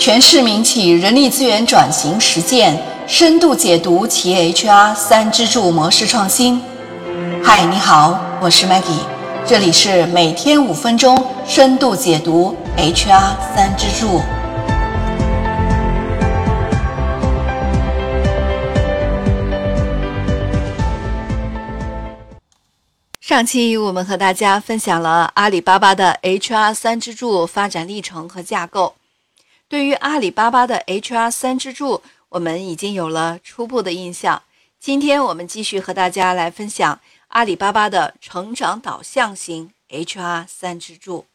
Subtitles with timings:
[0.00, 2.74] 全市民企人力资源转型实践
[3.06, 6.58] 深度解读企业 HR 三支柱模式创新。
[7.44, 9.02] 嗨，你好，我是 Maggie，
[9.44, 14.22] 这里是每天五分钟深度解读 HR 三支柱。
[23.20, 28.94] 上期我们和大家分享了阿里巴巴的 HR 三支柱发展历程和架构。
[29.70, 34.42] 对于阿里巴巴的 HR 三支柱，我们已经有了初步的印象。
[34.80, 41.26] 今天我们继续和大家来分享阿里巴巴的成长导向型 HR 三支柱。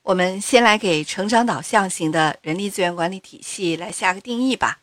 [0.00, 4.78] 我们先来给成长导向型的人力资源管理体系来下个定义吧。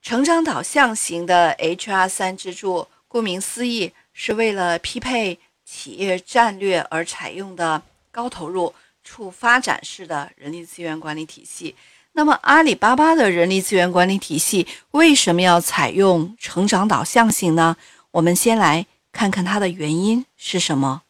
[0.00, 3.92] 成长导向型的 HR 三支柱，顾名思义。
[4.18, 8.72] 是为了匹配企业战略而采用的高投入、
[9.06, 11.76] 促发展式的人力资源管理体系。
[12.12, 17.76] 那么，阿里巴巴的人力资源管理体系为什么要采用成长导向型呢？
[18.10, 21.02] 我们先来看看它的原因是什么。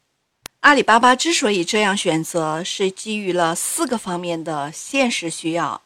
[0.61, 5.81] 阿里巴巴之所以这样选择，是基于了四个方面的现实需要，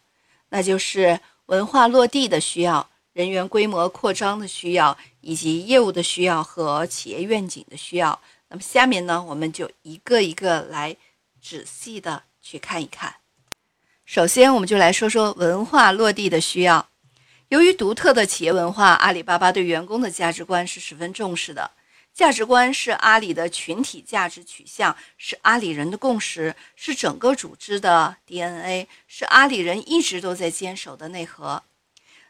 [0.49, 2.89] 那就是文化落地的需要。
[3.13, 8.19] 人员规模扩张的需要，以及业务的需要和企业愿景的需要。
[8.49, 10.97] 那么下面呢，我们就一个一个来
[11.41, 13.17] 仔细的去看一看。
[14.05, 16.89] 首先，我们就来说说文化落地的需要。
[17.49, 21.71] 由于独特的企业文化，阿里巴巴对员工的价值观是十分重视的。
[22.13, 31.63] 价值观是阿里的群体价值取向，是阿里人的共识，是整个组织的 DNA，是阿里人一直都在坚守的内核。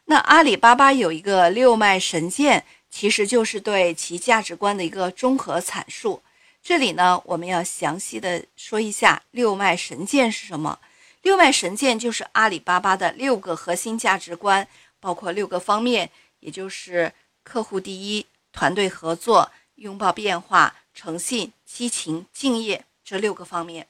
[0.05, 6.21] 那阿里巴巴有一个六脉神剑，其实就是对其价值观的一个综合阐述。
[6.63, 10.79] 这里呢，我们要详细的说一下六脉神剑是什么。
[11.23, 14.67] 六脉神剑就是阿里巴巴的六个核心价值观，
[14.99, 16.09] 包括六个方面，
[16.39, 17.11] 也就是
[17.43, 23.87] 客户第一、团队合作、拥抱变化、诚信、激情、敬业这六个方面。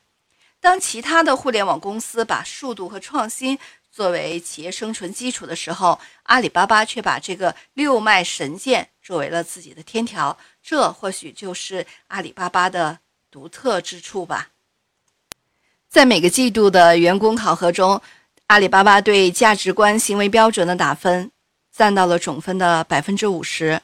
[0.62, 3.60] 当其他的互联网公司把速度和创新
[3.92, 12.98] 作为企业生存基础的时候，阿里巴巴却把这个六脉神剑作为了自己的天条，这或许就是阿里巴巴的
[13.30, 14.52] 独特之处吧。
[15.90, 18.02] 在每个季度的员工考核中，
[18.48, 21.30] 阿里巴巴对价值观行为标准的打分
[21.76, 23.82] 占到了总分的百分之五十，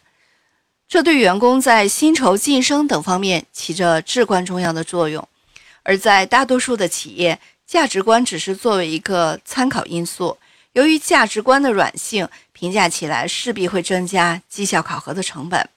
[0.88, 5.28] 这对员工在薪酬晋升等方面起着至关重要的作用。
[5.84, 10.38] 而在大多数的企业，价值观只是作为一个参考因素，
[10.78, 15.68] 由于价值观的软性，评价起来势必会增加绩效考核的成本。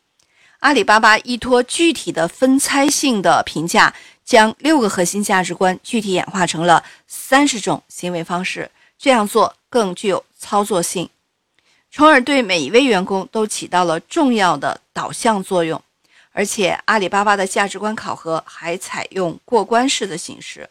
[0.59, 3.95] 阿里巴巴依托具体的分拆性的评价，
[4.27, 11.09] 将六个核心价值观具体演化成了三十种行为方式，这样做更具有操作性，
[11.91, 15.83] 从而对每一位员工都起到了重要的导向作用。
[16.33, 20.69] 而且，阿里巴巴的价值观考核还采用过关式的形式。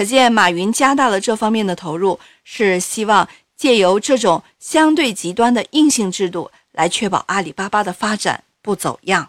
[0.00, 9.28] 可见，马云加大了这方面的投入，是希望借由这种相对极端的硬性制度，来确保阿里巴巴的发展不走样。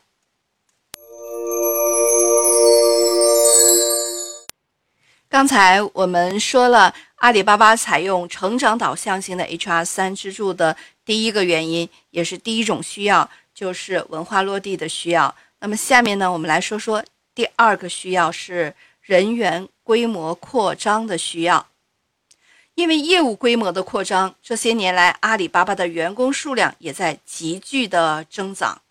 [5.27, 15.35] 刚才我们说了，阿里巴巴采用成长导向型的 HR 三支柱的第一个原因，也是第一种需要，就是文化落地的需要。
[15.59, 17.03] 那么下面呢，我们来说说
[17.35, 18.73] 第二个需要是
[19.11, 19.67] 人员。
[19.83, 21.67] 规模扩张的需要，
[22.75, 28.81] 因为业务规模的扩张，这些年来阿里巴巴的员工数量也在急剧的增长。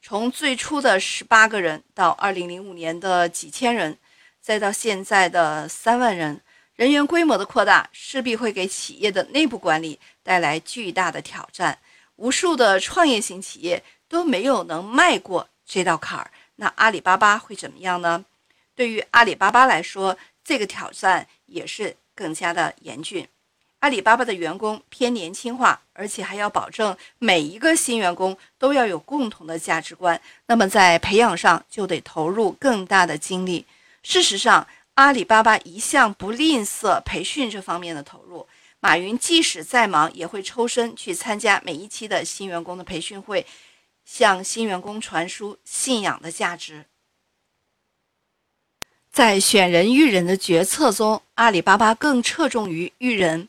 [0.00, 3.98] 从最初的十八个人，到二零零五年的几千人，
[4.40, 6.40] 再到现在的三万人，
[6.74, 11.78] 人员规模的扩大势必会给企业的内部管理带来巨大的挑战。
[12.16, 18.24] 无数的创业型企业都没有能迈过这道坎儿，那阿里巴巴会怎么样呢？
[18.78, 23.26] 对于阿里巴巴来说，这个挑战也是更加的严峻。
[23.80, 30.20] 阿里巴巴的员工偏年轻化，而且还要保证每一个新员工都要有共同的价值观。
[30.46, 33.66] 那么在培养上就得投入更大的精力。
[34.04, 34.64] 事实上，
[34.94, 38.46] 阿里巴巴一向不吝啬培训这方面的投入。
[38.78, 43.44] 马云即使再忙，也会抽身去参加每一期的新员工的培训会，
[44.04, 46.84] 向新员工传输信仰的价值。
[49.18, 53.48] 在选人育人的决策中，阿里巴巴更侧重于育人。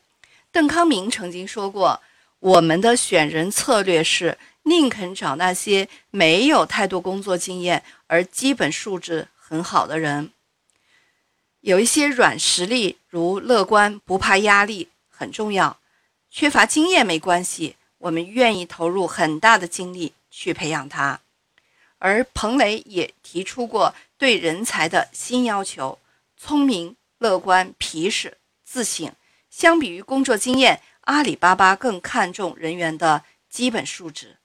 [0.50, 2.00] 邓康明曾经说过
[2.40, 10.32] ：“我们的选人策略是宁肯找那些没有太多工作经验而基本素质很好的人，
[11.60, 15.78] 有一些软实力，如乐观、不怕压力、很重要。
[16.32, 21.20] 缺乏经验没关系，我们愿意投入很大的精力去培养他。
[22.00, 25.98] 而彭雷也提出过对人才的新要求：
[26.36, 29.12] 聪明、乐观、皮实、自省。
[29.50, 34.38] 相比于工作经验，阿里巴巴更看重人员的基本素质。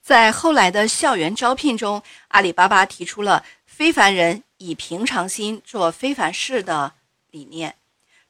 [0.00, 6.92] 在后来的校园招聘中，阿里巴巴提出了“非凡人以平常心做非凡事”的
[7.30, 7.74] 理念，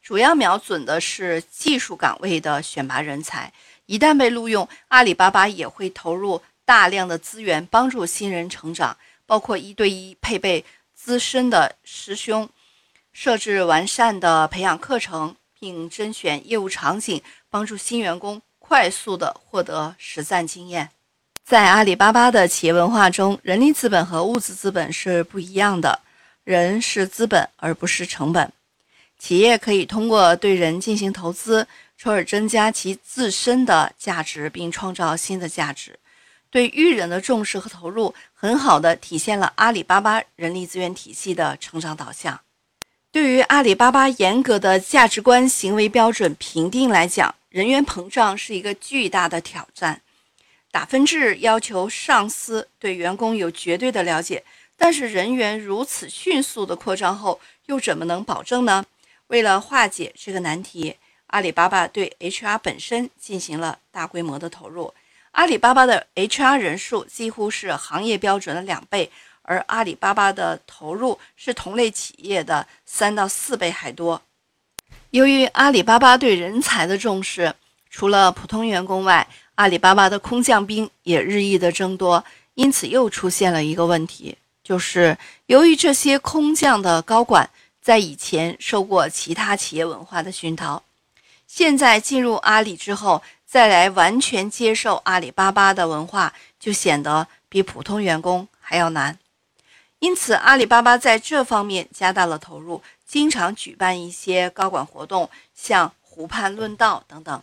[0.01, 3.53] 主要瞄准的是技术岗位的选拔人才。
[3.87, 6.41] 一旦被录用，阿里巴巴也会投入。
[6.65, 10.65] 大量的资源帮助新人成长，包括一对一配备
[10.95, 12.49] 资深的师兄，
[13.13, 20.91] 设置完善的培养课程，并甄选业务场景，帮助新员工快速的获得实战经验。
[21.45, 26.01] 在阿里巴巴的企业文化中，人力资本和物质资本是不一样的，
[26.45, 28.51] 人是资本而不是成本。
[29.19, 31.67] 企业可以通过对人进行投资，
[31.99, 35.99] 从而增加其自身的价值，并创造新的价值。
[36.53, 42.39] 对育人的重视和投入，很好的体现了阿里巴巴人力资源体系的成长导向。
[43.11, 50.03] 对于阿里巴巴严格的价值观、行为标准评定来讲，人员膨胀是一个巨大的挑战。
[50.71, 54.45] 打分制要求上司对员工有绝对的了解，
[54.77, 58.85] 但是人员如此迅速的扩张后，又怎么能保证呢？
[59.29, 60.97] 为了化解这个难题，
[61.29, 64.93] 阿里巴巴对 HR 本身进行了大规模的投入。
[65.33, 74.21] 阿里巴巴的 HR 人数几乎是行业标准的两倍，而阿里巴巴的投入是同类企业的三到四倍还多。
[75.11, 77.55] 由于阿里巴巴对人才的重视，
[77.89, 82.23] 除了普通员工外，阿里巴巴的空降兵也日益的增多。
[82.55, 87.49] 因此，又出现了一个问题，就是由于这些空降的高管
[87.81, 90.83] 在以前受过其他企业文化的熏陶，
[91.47, 93.23] 现在进入阿里之后。
[93.53, 99.19] 再来完全接受阿里巴巴的文化，就显得比普通员工还要难。
[99.99, 107.43] 因此，阿里巴巴在这方面加大了投入，经常举办一些高管活动，像湖畔论道等等。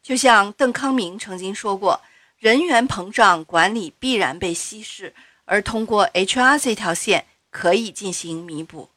[0.00, 2.00] 就像邓康明曾经说过
[2.38, 5.12] ：“人员膨胀，管理必然被稀释，
[5.46, 8.88] 而通过 HR 这条线可以进行弥补。”